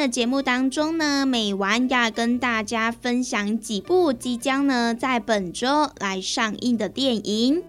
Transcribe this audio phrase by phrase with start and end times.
[0.00, 7.62] 的节目当中呢，美完要跟大家分享几部即将呢在本周来上映的电影。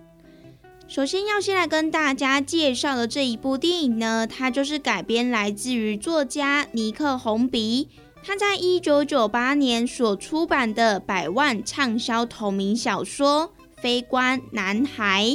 [0.87, 7.89] 首先要先来跟大家介绍的这一部电影呢，它就是改编来自于作家尼克·红鼻
[8.23, 15.25] 他在一九九八年所出版的百万畅销同名小说《非官男孩》。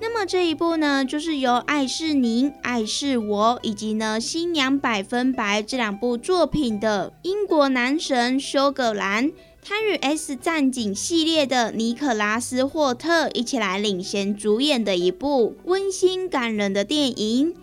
[0.00, 17.54] 那么这一部呢，就是由《爱是您，爱是我》以及呢《新娘百分百》这两部作品的英国男神休格兰，他与《S 战警》系列的尼可拉斯霍特一起来领衔主演的一部温馨感人的电影。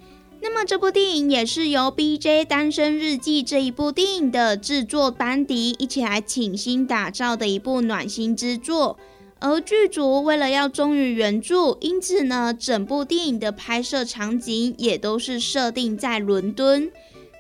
[0.44, 2.46] 那么这部电影也是由《B.J.
[2.46, 8.98] 单身日记》这一部电影的制作班底一起来倾心打造的一部暖心之作。
[9.42, 16.92] 而剧组为了要忠于原著，因此呢，整部电影的拍摄场景也都是设定在伦敦。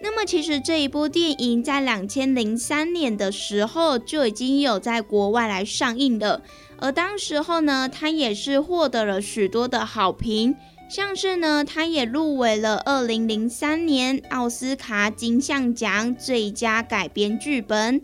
[0.03, 6.41] 那么，其实这一部电影在两千零三年的时候就已经有在国外来上映了，
[6.79, 10.55] 而当时候呢，它也是获得了许多的好评，
[10.89, 18.01] 像是呢，它也入围了二零零三年奥斯卡金像奖最佳改编剧本。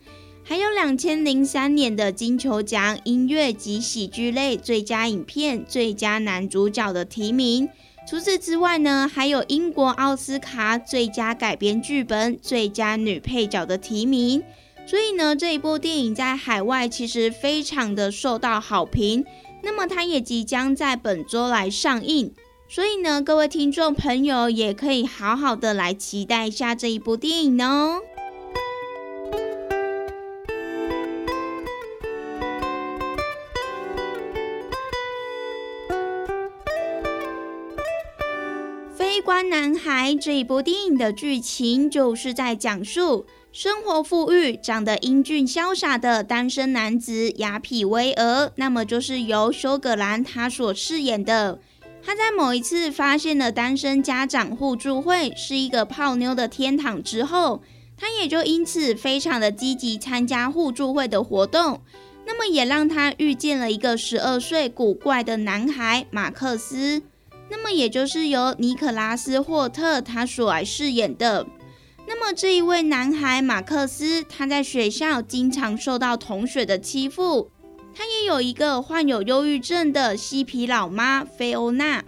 [0.50, 7.68] 还有两千零三年的金球奖音乐及喜剧类最佳影片、最佳男主角的提名。
[8.10, 14.42] 除此之外呢，还有英国奥斯卡最佳改编剧本、最佳女配角的提名。
[14.86, 19.26] 所以呢，这一部电影在海外其实非常的受到好评。
[19.62, 22.32] 那么它也即将在本周来上映，
[22.70, 28.00] 所以呢，各位听众朋友也可以好好的来期待一下这一部电影哦。
[39.28, 48.50] 关男孩这一部电影的剧情，就是在讲述生活富裕、长得英俊潇洒的单身男子雅痞威尔。
[48.56, 51.60] 那么就是由休格兰他所饰演的。
[52.02, 57.62] 他在某一次发现了单身家长互助会是一个泡妞的天堂之后，
[57.98, 61.82] 他也就因此非常的积极参加互助会的活动。
[62.26, 67.02] 那么也让他遇见了一个十二岁古怪的男孩马克思。
[67.50, 71.48] 那么也就是由尼可拉斯霍特他所来饰演的。
[72.08, 77.52] 那么这一位男孩马克思，他在学校经常受到同学的欺负。
[77.94, 82.04] 他也有一个患有忧郁症的嬉皮老妈菲欧娜。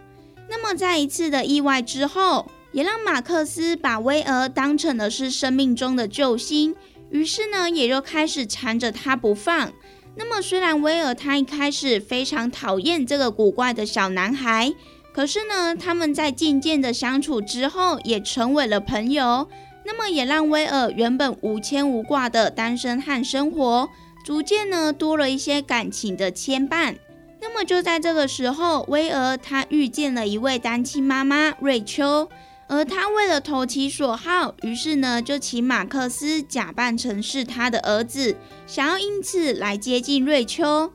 [0.47, 6.75] 那么在一次的意外之后，也让马克思把威尔当成了是生命中的救星。
[7.09, 9.71] 于是呢，也就开始缠着他不放。
[10.15, 14.73] 那么虽然威尔他一开始非常讨厌这个古怪的小男孩。
[15.13, 19.47] 可是呢，他们在渐渐的相处之后，也成为了朋友。
[19.85, 23.89] 那么也让威尔原本无牵无挂的单身汉生活，
[24.23, 26.95] 逐渐呢多了一些感情的牵绊。
[27.41, 32.29] 那么就在这个时候，威尔他遇见了一位单亲妈妈瑞秋，
[32.67, 38.35] 而他为了投其所好，于是呢就请马克思假扮成是他的儿子，
[38.67, 40.91] 想要因此来接近瑞秋。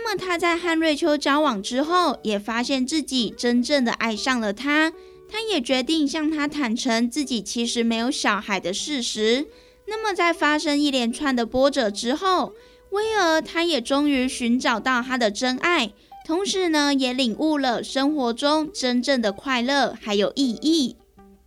[0.00, 4.92] 那么他在和瑞秋交往之后，也发现自己真正的爱上了他。
[5.28, 9.48] 他也决定向他坦诚自己其实没有小孩的事实。
[9.88, 12.52] 那么，在发生一连串的波折之后，
[12.92, 15.90] 威尔他也终于寻找到他的真爱，
[16.24, 20.96] 同时呢，也领悟了生活中真正的快乐还有意义。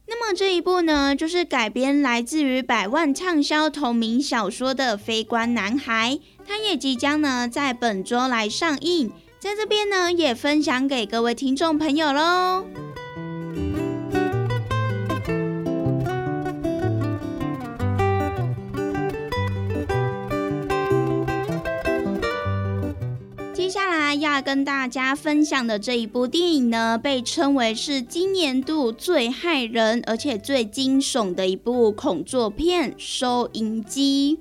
[0.08, 6.20] 那么这一部呢，就是改编来自于百万畅销同名小说的《非官男孩》，
[6.52, 9.10] 它也即将呢在本周来上映，
[9.40, 12.66] 在这边呢也分享给各位听众朋友喽。
[24.20, 34.38] 要跟大家分享的这一部电影呢，被称为是今年度最害人而且最惊悚的一部恐作片《收音机》。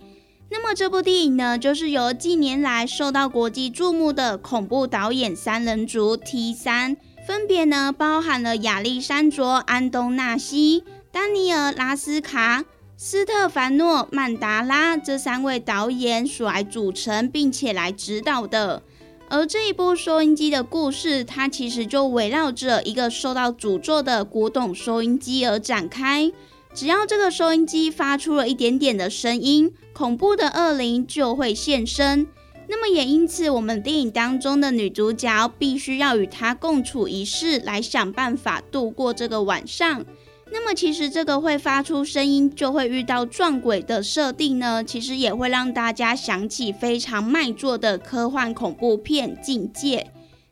[0.52, 10.82] 那么这部电影呢，就是由近年来受到国际注目的恐怖导演三人组 T 三，分别呢包含了亚历山卓·安东纳西、
[11.12, 12.64] 丹尼尔·拉斯卡、
[12.96, 18.82] 斯特凡诺·曼达拉这三位导演所来组成，并且来指导的。
[19.28, 26.32] 而这一部收音机的故事，它其实就围绕着一个受到诅咒的古董收音机而展开。
[26.72, 32.26] 只要这个收音机发出了一点点的声音，恐怖的恶灵就会现身。
[32.68, 40.04] 那么也因此，我们电影当中的女主角必须要与它共处一室，来想办法度过这个晚上。
[40.52, 50.06] 那么其实这个会发出声音就会遇到撞鬼的设定呢，其实也会让大家想起非常卖座的科幻恐怖片《境界》。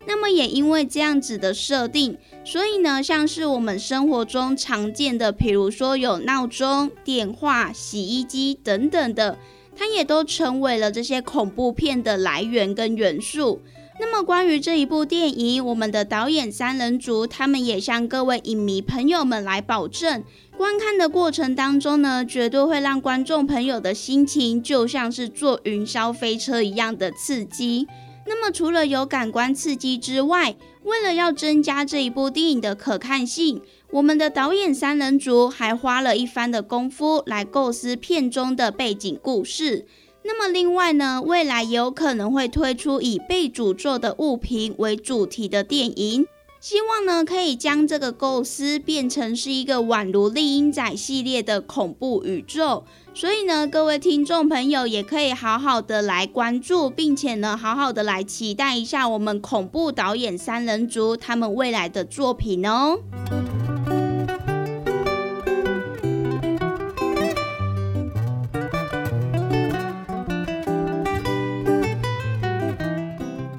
[0.06, 9.38] 那么也因为这样子的设定，所以呢，像是我们生活中常见的，比如说有闹钟、电话、洗衣机等等的，
[9.76, 13.60] 它也都成为了这些恐怖片的来源跟元素。
[14.00, 20.22] 那么关于这一部电影，我们的导演三人组他们也向各位影迷朋友们来保证，
[20.56, 27.88] 观看的过程当中呢，绝对会让观众朋友的心情就像是坐云霄飞车一样的刺激。
[28.28, 30.54] 那么除了有感官刺激之外，
[30.84, 39.86] 为了要增加这一部电影的可看性，我们的导演三人组还花了一番的功夫来构思片中的背景故事。
[40.24, 46.26] 那么另外呢，未来有可能会推出以被诅咒的物品为主题的电影，
[46.60, 52.84] 希望呢可以将这个构思变成是一个宛如丽婴仔系列的恐怖宇宙。
[53.18, 63.00] 所以呢，各位听众朋友也可以好好的来关注，并且呢好好的来期待一下我们恐怖导演三人组他们未来的作品哦。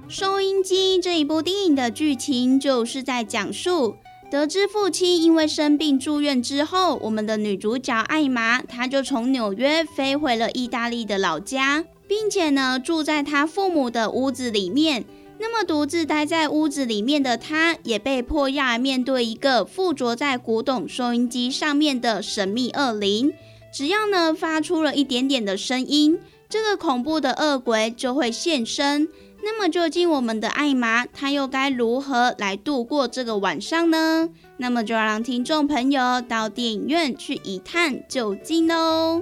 [0.08, 3.98] 收音机这一部电影的剧情就是在讲述，
[4.32, 15.04] 得知父亲因为生病住院之后，我们的女主角艾玛，她就从纽约飞回了意大利的老家，并且呢住在她父母的屋子里面。
[15.40, 23.34] 那么独自待在屋子里面的她，也被迫要面对一个附着在古董收音机上面的神秘恶灵。
[23.74, 29.08] 只要呢发出了一点点的声音，这个恐怖的恶鬼就会现身。
[29.42, 34.30] 那么究竟我们的艾玛，她又该如何来度过这个晚上呢？
[34.58, 39.22] 那么就要让听众朋友到电影院去一探究竟喽。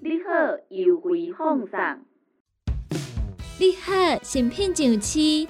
[0.00, 1.78] 你好，优惠放送。
[3.58, 5.46] 你好，新品上市，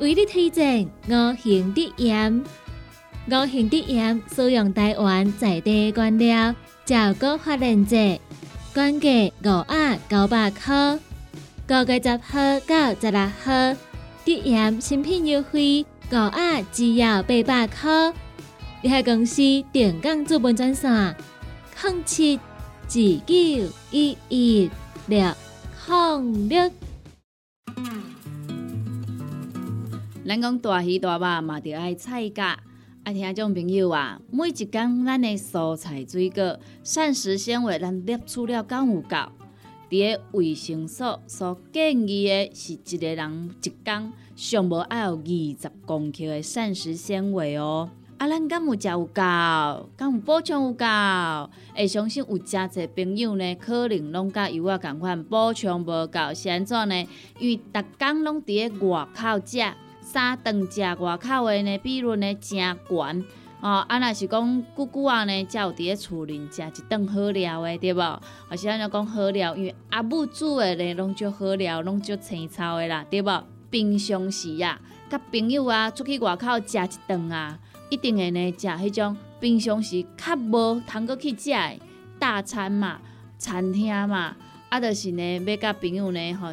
[0.00, 2.42] 为你推荐五行的盐。
[3.28, 8.18] 五行的盐使用台湾在地原料，照顾发炼制，
[8.74, 9.08] 原价
[9.44, 10.98] 五百九百块，
[11.68, 13.76] 九月十号到十六号，
[14.24, 18.12] 的盐新品优惠，五百只要八百块。
[18.82, 21.14] 联合公司电港资本专线：
[21.80, 24.70] 零七二九一一
[25.06, 25.32] 六
[25.86, 26.70] 零六。
[30.26, 32.58] 咱讲大鱼大肉嘛，着爱菜价。
[33.04, 39.16] 啊听种朋友啊，每一工咱的蔬菜水果、膳食纤维，咱摄取了够有够？
[39.90, 47.90] 伫个卫生所所建议的是一个人一工上无爱有二十公克的膳食纤维哦。
[48.18, 49.12] 啊，咱敢有食有够？
[49.96, 50.86] 敢有补充有够？
[51.74, 57.08] 会相信有诚侪朋友呢，可能拢甲有我共款补充无够，是安怎呢？
[57.40, 59.58] 因为逐工拢伫个外口食，
[60.12, 63.24] 三顿食外口的呢比率呢诚悬。
[63.62, 68.20] 哦，啊，若是讲久久啊呢，才有伫咧厝里食一顿好料的，对无？
[68.50, 69.56] 或是安尼讲好料？
[69.56, 73.44] 因为阿母煮的呢，拢足好料，拢足青草的啦，对无？
[73.70, 74.78] 平常时啊，
[75.08, 77.58] 甲朋友啊出去外口食一顿啊。
[77.88, 81.80] 一定会呢，食迄种平常时较无通过去食的
[82.18, 83.00] 大餐嘛、
[83.38, 84.36] 餐厅嘛，
[84.68, 86.52] 啊，就是呢，要甲朋友呢，吼，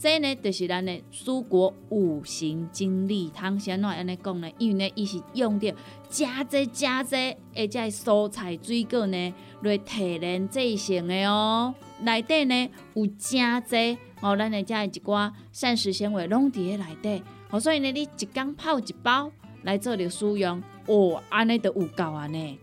[0.00, 3.58] 这呢，就是咱的蔬果五行精力汤。
[3.58, 5.74] 先来安尼讲呢，因为呢，伊是用着
[6.08, 7.16] 加济加济，
[7.52, 11.74] 而且蔬菜水果呢来提炼制成的哦。
[12.02, 17.20] 内底呢有加济哦，咱的这一寡膳食纤维拢伫咧内底。
[17.50, 19.32] 哦，所以呢，你一缸泡一包
[19.64, 22.56] 来做着使用，哦，安尼就有够安尼。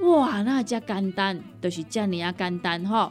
[0.00, 3.10] 哇，那遮简单，就是遮尔啊简单吼！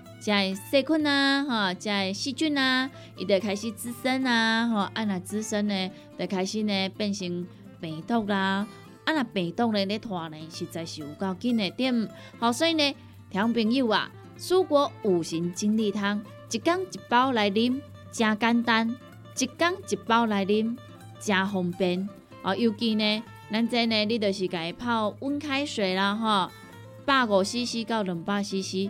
[0.23, 7.47] 会细菌啊，吼，会细菌啊，伊就开始滋生啊，吼，啊若滋生呢，就开始呢变成
[7.79, 8.67] 病毒啦，
[9.05, 12.07] 啊若病毒咧咧拖呢，实在是有够紧的点。
[12.39, 12.95] 好，所以呢，
[13.31, 18.95] 听朋友啊，蔬果五行精力汤，一缸一包来啉，真简单，
[19.37, 20.77] 一缸一包来啉，
[21.19, 22.07] 真方便。
[22.43, 26.51] 哦，尤其呢，咱这呢，你就是家泡温开水啦，吼，
[27.05, 28.89] 百五 CC 到两百 CC，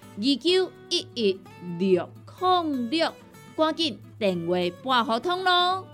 [0.23, 1.39] 二九一一
[1.79, 2.07] 六
[2.39, 3.11] 零六，
[3.57, 5.87] 赶紧电话拨合通咯！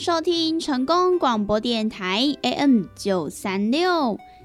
[0.00, 4.16] 收听成功广播电台 AM 九三六，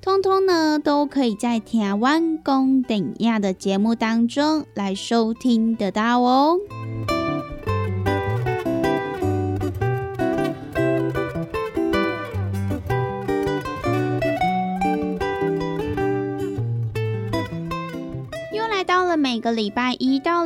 [0.00, 6.56] 通通呢，都可以在台湾公等亚的节目当中来收听得到哦。
[18.54, 20.07] 又来到了每个礼拜一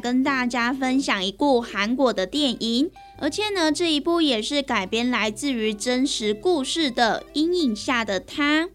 [0.00, 8.66] 跟大家分享一部韩国的电影，而且呢，这一部也是改编来自于真实故事的《阴影下的她》。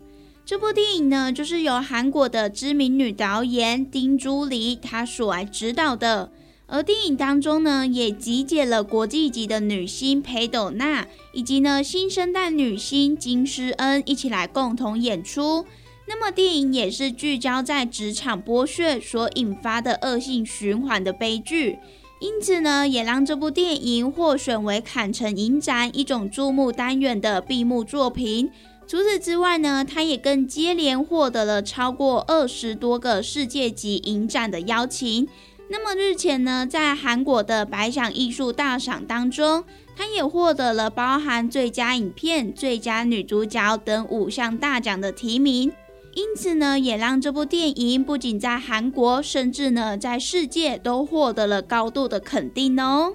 [0.46, 6.32] 这部电影呢，就是由韩国的知名女导演丁珠梨她所来指导的。
[6.68, 15.66] 而电影当中呢，也集结了国际级的女星裴斗娜，以及呢新生代女星金诗恩一起来共同演出。
[16.08, 21.80] 那么电影也是聚焦在职场剥削所引发的恶性循环的悲剧，
[22.20, 28.52] 因此呢，也让这部电影获选为坎城影展一种注目单元的闭幕作品。
[28.88, 35.28] 除此之外呢，它也更接连获得了超过二十多个世界级影展的邀请。
[35.70, 39.64] 那么日前呢，在韩国的百想艺术大赏当中，
[39.98, 45.72] 它也获得了包含最佳影片、最佳女主角等五项大奖的提名。
[46.16, 53.14] 因此呢，也让这部电影不仅在韩国，甚至呢在世界都获得了高度的肯定哦。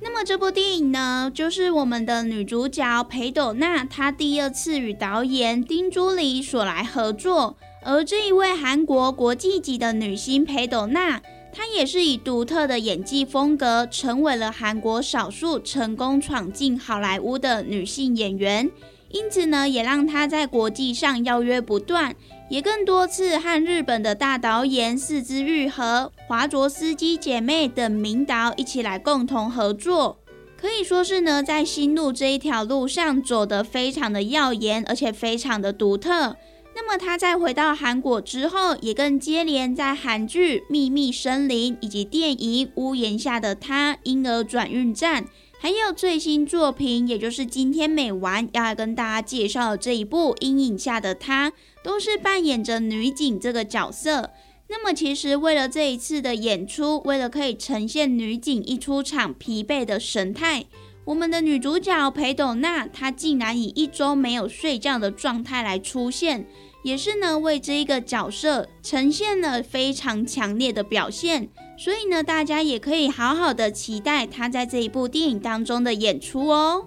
[0.00, 11.20] 那么这部电影呢，就是我们的女主角裴斗娜，她第二次与导演丁珠里所来合作，而这一位韩国国际级的女星裴斗娜。
[11.52, 18.70] 她也是以独特的演技风格，成为了韩国少数成功闯进好莱坞的女性演员。
[19.10, 22.14] 因此呢，也让她在国际上邀约不断，
[22.48, 30.18] 也更多次和日本的大导演四之愈和华卓斯基姐妹等名导一起来共同合作。
[30.56, 36.36] 可以说是呢，在新路这一条路上走得非常的耀眼，而且非常的独特。
[36.82, 45.26] 那么他在回到韩国之后，也更接连在韩剧《秘密森林》以及电影《屋檐下的她》婴儿转运站，
[45.60, 51.50] 还有最新作品，也就是今天美完要来跟大家介绍的这一部《阴影下的她》，
[51.84, 54.30] 都是扮演着女警这个角色。
[54.68, 60.64] 那么其实为了这一次的演出，为了可以呈现女警一出场疲惫的神态，
[61.04, 66.46] 我们的女主角裴斗娜，她竟然以一周没有睡觉的状态来出现。
[66.82, 76.86] 也是呢，为这一个角色呈现了非常强烈的表现，所以呢，大家也可以好好的期待他在这一部电影当中的演出哦。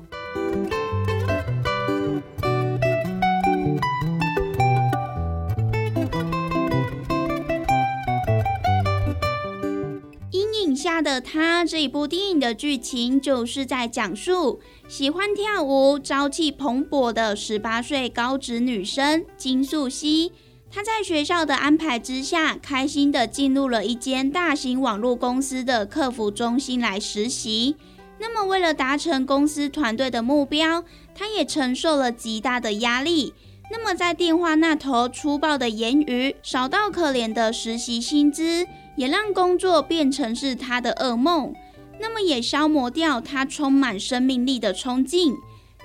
[10.84, 14.60] 下的他这一部电影的剧情就是在讲述。
[14.90, 20.34] 喜欢跳舞、朝气蓬勃的十八岁高职女生金素熙，
[20.70, 27.78] 她在学校的安排之下，开心的进入了一间大型网络公司的客服中心来实习。
[28.20, 30.84] 那么，为了达成公司团队的目标，
[31.16, 33.34] 她也承受了极大的压力。
[33.72, 41.54] 那么，在电话那头粗暴的言语、少到可怜的实习薪资，也让工作变成是他的噩梦。
[42.00, 45.36] 那么也消磨掉他充满生命力的冲劲。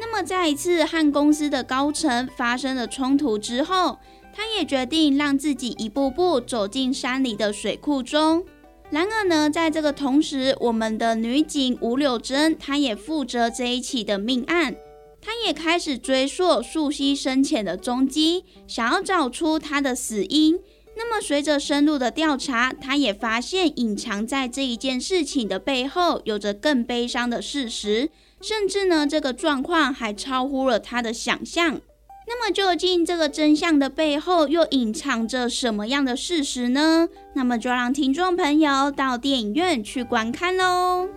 [0.01, 3.99] 那么在一次和公司的高层发生了冲突之后，
[4.33, 8.44] 他也决定让自己一步步走进山里的水库中。
[8.90, 14.75] 然而呢，在这个同时，我们的女警吴柳珍，她也负责这一起的命案。
[15.21, 20.59] 她也开始追溯素汐生前的踪迹，想要找出她的死因。
[21.01, 31.81] 那么，随着深入的调查，他也发现隐藏在这一件事情的背后，有着更悲伤的事实，甚至呢，这个状况还超乎了他的想象。
[32.27, 37.09] 那么，究竟这个真相的背后又隐藏着什么样的事实呢？
[37.35, 41.09] 那么，就让听众朋友到电影院去观看喽。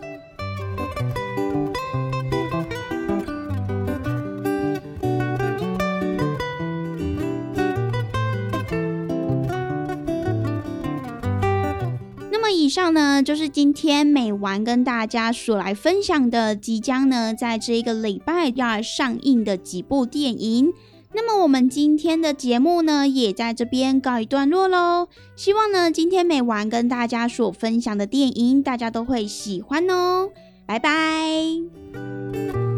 [12.71, 20.73] 上呢，就是今天美完跟大家所来分享的，即将呢在这一个礼拜要上映的几部电影。
[21.13, 25.09] 那么我们今天的节目呢，也在这边告一段落喽。
[25.35, 30.29] 希望呢，今天美完跟大家所分享的电影，大家都会喜欢哦。
[30.65, 32.70] 拜拜。